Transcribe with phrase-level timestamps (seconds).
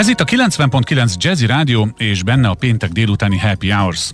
[0.00, 4.12] Ez itt a 90.9 Jazzy Rádió, és benne a péntek délutáni Happy Hours.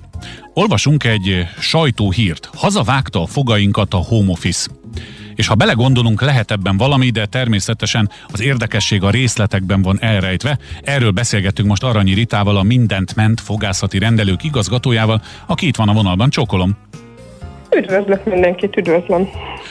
[0.55, 2.51] Olvasunk egy sajtóhírt.
[2.55, 4.71] Hazavágta a fogainkat a home office.
[5.35, 10.59] És ha belegondolunk, lehet ebben valami, de természetesen az érdekesség a részletekben van elrejtve.
[10.83, 15.93] Erről beszélgettünk most Aranyi Ritával, a Mindent Ment fogászati rendelők igazgatójával, aki itt van a
[15.93, 16.31] vonalban.
[16.31, 16.77] Csókolom!
[17.77, 19.29] Üdvözlök mindenkit, üdvözlöm.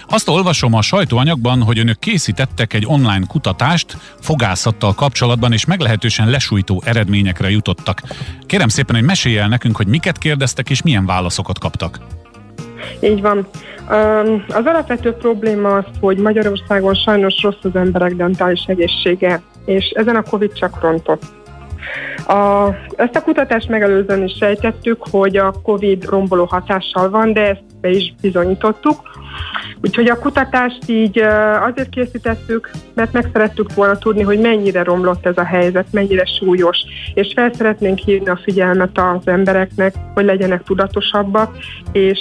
[0.09, 6.81] Azt olvasom a sajtóanyagban, hogy önök készítettek egy online kutatást fogászattal kapcsolatban, és meglehetősen lesújtó
[6.85, 8.01] eredményekre jutottak.
[8.45, 11.99] Kérem szépen, hogy mesélj el nekünk, hogy miket kérdeztek, és milyen válaszokat kaptak.
[12.99, 13.47] Így van.
[14.47, 20.23] Az alapvető probléma az, hogy Magyarországon sajnos rossz az emberek dentális egészsége, és ezen a
[20.23, 21.23] Covid csak rontott.
[22.27, 27.63] A, ezt a kutatást megelőzően is sejtettük, hogy a COVID romboló hatással van, de ezt
[27.81, 29.01] be is bizonyítottuk.
[29.85, 31.19] Úgyhogy a kutatást így
[31.67, 36.77] azért készítettük, mert meg szerettük volna tudni, hogy mennyire romlott ez a helyzet, mennyire súlyos,
[37.13, 41.57] és fel szeretnénk hívni a figyelmet az embereknek, hogy legyenek tudatosabbak,
[41.91, 42.19] és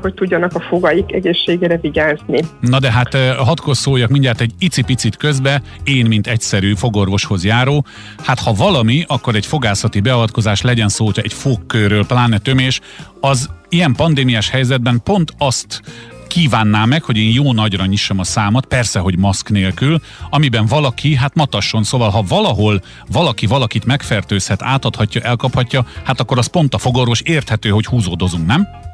[0.00, 2.40] hogy tudjanak a fogaik egészségére vigyázni.
[2.60, 7.84] Na de hát hadd szóljak mindjárt egy icipicit közbe, én, mint egyszerű fogorvoshoz járó,
[8.24, 12.80] hát ha valami, akkor egy fogászati beavatkozás legyen szó, hogy egy fogkőről, pláne tömés,
[13.20, 15.80] az ilyen pandémiás helyzetben pont azt
[16.26, 21.14] kívánná meg, hogy én jó nagyra nyissam a számat, persze, hogy maszk nélkül, amiben valaki,
[21.14, 26.78] hát matasson, szóval ha valahol valaki valakit megfertőzhet, átadhatja, elkaphatja, hát akkor az pont a
[26.78, 28.85] fogorvos érthető, hogy húzódozunk, nem?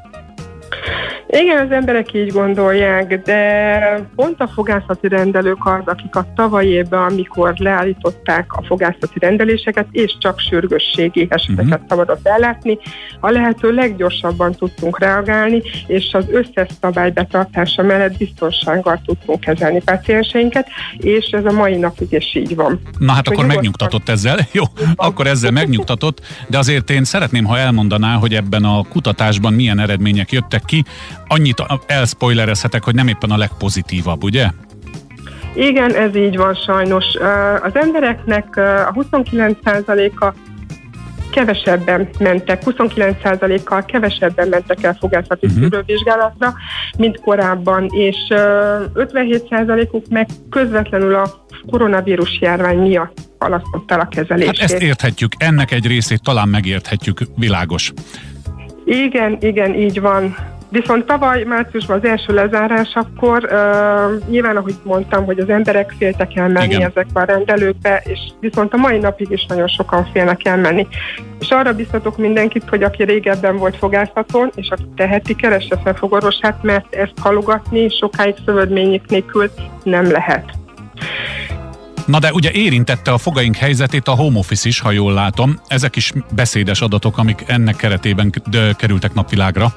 [1.39, 7.01] Igen, az emberek így gondolják, de pont a fogászati rendelők az, akik a tavaly évben,
[7.01, 11.87] amikor leállították a fogászati rendeléseket, és csak sürgősségi eseteket uh-huh.
[11.89, 12.77] szabadott ellátni,
[13.19, 20.67] a lehető leggyorsabban tudtunk reagálni, és az összes szabály betartása mellett biztonsággal tudtunk kezelni pacienseinket,
[20.97, 22.79] és ez a mai napig is így van.
[22.97, 24.63] Na hát akkor megnyugtatott ezzel, jó,
[24.95, 30.31] akkor ezzel megnyugtatott, de azért én szeretném, ha elmondaná, hogy ebben a kutatásban milyen eredmények
[30.31, 30.83] jöttek ki,
[31.27, 34.47] annyit elspoilerezhetek, hogy nem éppen a legpozitívabb, ugye?
[35.55, 37.05] Igen, ez így van sajnos.
[37.63, 40.33] Az embereknek a 29%-a
[41.31, 45.61] kevesebben mentek, 29%-kal kevesebben mentek el fogászati uh-huh.
[45.61, 46.53] szűrővizsgálatra,
[46.97, 54.59] mint korábban, és 57%-uk meg közvetlenül a koronavírus járvány miatt halasztott el a kezelését.
[54.59, 57.93] Hát ezt érthetjük, ennek egy részét talán megérthetjük, világos.
[58.85, 60.35] Igen, igen, így van.
[60.73, 66.73] Viszont tavaly márciusban az első lezárásakor uh, nyilván, ahogy mondtam, hogy az emberek féltek elmenni
[66.73, 66.81] Igen.
[66.81, 70.87] ezekbe a rendelőkbe, és viszont a mai napig is nagyon sokan félnek elmenni.
[71.39, 76.63] És arra biztatok mindenkit, hogy aki régebben volt fogászaton, és aki teheti, keresse fel fogorvosát,
[76.63, 79.51] mert ezt halogatni sokáig szövődmények nélkül
[79.83, 80.51] nem lehet.
[82.05, 85.59] Na de ugye érintette a fogaink helyzetét a home office is, ha jól látom.
[85.67, 88.33] Ezek is beszédes adatok, amik ennek keretében
[88.77, 89.73] kerültek napvilágra.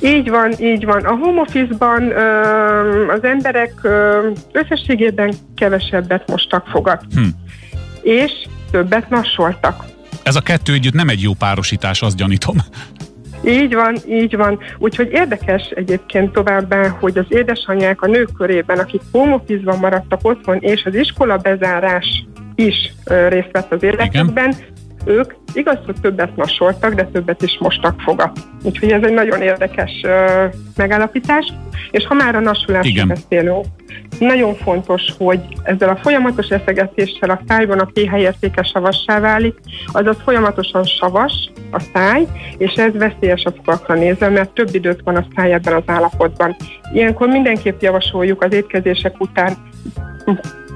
[0.00, 1.04] Így van, így van.
[1.04, 7.04] A home office-ban ö, az emberek ö, összességében kevesebbet mostak fogat.
[7.14, 7.22] Hm.
[8.02, 8.32] És
[8.70, 9.84] többet nassoltak.
[10.22, 12.56] Ez a kettő együtt nem egy jó párosítás, azt gyanítom.
[13.44, 14.58] Így van, így van.
[14.78, 20.56] Úgyhogy érdekes egyébként továbbá, hogy az édesanyák a nők körében, akik home office-ban maradtak otthon,
[20.60, 22.92] és az iskola bezárás is
[23.28, 24.54] részt vett az életükben,
[25.04, 28.38] ők igaz, hogy többet masoltak, de többet is mostak fogat.
[28.62, 31.52] Úgyhogy ez egy nagyon érdekes uh, megállapítás.
[31.90, 33.66] És ha már a nasulásról beszélünk,
[34.18, 39.54] nagyon fontos, hogy ezzel a folyamatos eszegetéssel a szájban a pH értéke savassá válik,
[39.86, 42.26] azaz folyamatosan savas a száj,
[42.58, 46.56] és ez veszélyes a fogakra nézve, mert több időt van a száj ebben az állapotban.
[46.92, 49.56] Ilyenkor mindenképp javasoljuk az étkezések után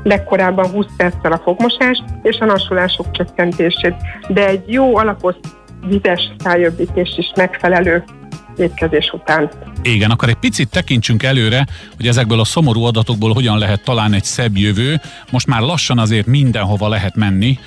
[0.02, 3.94] legkorábban 20 perccel a fogmosást és a nasulások csökkentését.
[4.28, 5.34] De egy jó alapos
[5.86, 8.04] vizes szájöbbítés is megfelelő
[8.62, 9.50] étkezés után.
[9.82, 14.24] Igen, akkor egy picit tekintsünk előre, hogy ezekből a szomorú adatokból hogyan lehet talán egy
[14.24, 15.00] szebb jövő.
[15.30, 17.58] Most már lassan azért mindenhova lehet menni,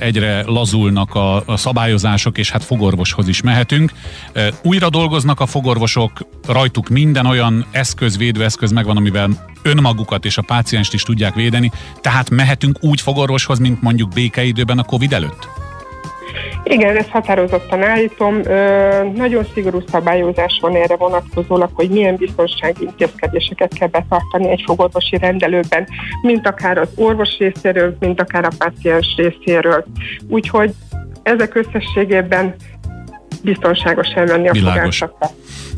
[0.00, 3.92] egyre lazulnak a, szabályozások, és hát fogorvoshoz is mehetünk.
[4.62, 6.12] Újra dolgoznak a fogorvosok,
[6.46, 11.70] rajtuk minden olyan eszköz, védőeszköz megvan, amivel önmagukat és a pácienst is tudják védeni,
[12.00, 15.61] tehát mehetünk úgy fogorvoshoz, mint mondjuk békeidőben a Covid előtt?
[16.72, 18.40] Igen, ezt határozottan állítom.
[18.44, 25.16] Ö, nagyon szigorú szabályozás van erre vonatkozólag, hogy milyen biztonsági intézkedéseket kell betartani egy fogorvosi
[25.16, 25.88] rendelőben,
[26.22, 29.84] mint akár az orvos részéről, mint akár a páciens részéről.
[30.28, 30.74] Úgyhogy
[31.22, 32.54] ezek összességében
[33.42, 35.30] biztonságos elmenni a fogászatra.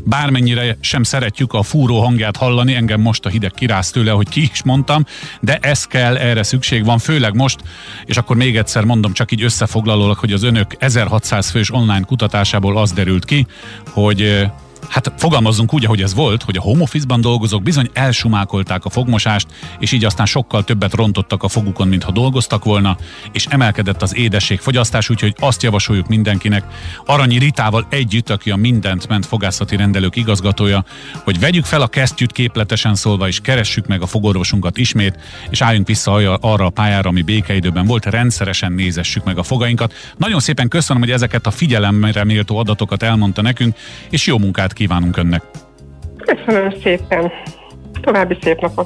[0.05, 4.41] Bármennyire sem szeretjük a fúró hangját hallani, engem most a hideg kiráz tőle, hogy ki
[4.41, 5.05] is mondtam,
[5.41, 7.59] de ez kell, erre szükség van, főleg most,
[8.05, 12.77] és akkor még egyszer mondom, csak így összefoglalólag, hogy az önök 1600 fős online kutatásából
[12.77, 13.47] az derült ki,
[13.89, 14.45] hogy
[14.89, 19.47] hát fogalmazzunk úgy, ahogy ez volt, hogy a home office-ban dolgozók bizony elsumákolták a fogmosást,
[19.79, 22.97] és így aztán sokkal többet rontottak a fogukon, mintha dolgoztak volna,
[23.31, 26.63] és emelkedett az édességfogyasztás, úgyhogy azt javasoljuk mindenkinek,
[27.05, 30.85] Aranyi Ritával együtt, aki a mindent ment fogászati rendelők igazgatója,
[31.23, 35.87] hogy vegyük fel a kesztyűt képletesen szólva, és keressük meg a fogorvosunkat ismét, és álljunk
[35.87, 39.93] vissza arra a pályára, ami békeidőben volt, rendszeresen nézessük meg a fogainkat.
[40.17, 43.75] Nagyon szépen köszönöm, hogy ezeket a figyelemre méltó adatokat elmondta nekünk,
[44.09, 45.43] és jó munkát kívánunk önnek!
[46.17, 47.31] Köszönöm szépen!
[48.01, 48.83] További szép napot!